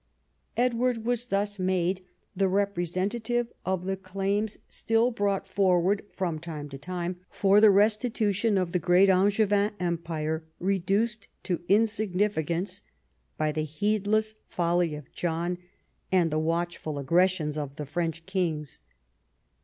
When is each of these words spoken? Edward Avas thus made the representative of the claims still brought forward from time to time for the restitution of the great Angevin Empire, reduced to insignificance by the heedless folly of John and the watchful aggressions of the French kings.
Edward 0.57 1.03
Avas 1.03 1.29
thus 1.29 1.59
made 1.59 2.03
the 2.35 2.47
representative 2.47 3.53
of 3.67 3.85
the 3.85 3.95
claims 3.95 4.57
still 4.67 5.11
brought 5.11 5.47
forward 5.47 6.01
from 6.11 6.39
time 6.39 6.67
to 6.69 6.77
time 6.79 7.17
for 7.29 7.61
the 7.61 7.69
restitution 7.69 8.57
of 8.57 8.71
the 8.71 8.79
great 8.79 9.09
Angevin 9.09 9.73
Empire, 9.79 10.43
reduced 10.57 11.27
to 11.43 11.61
insignificance 11.69 12.81
by 13.37 13.51
the 13.51 13.61
heedless 13.61 14.33
folly 14.47 14.95
of 14.95 15.11
John 15.11 15.59
and 16.11 16.31
the 16.31 16.39
watchful 16.39 16.97
aggressions 16.97 17.55
of 17.55 17.75
the 17.75 17.85
French 17.85 18.25
kings. 18.25 18.79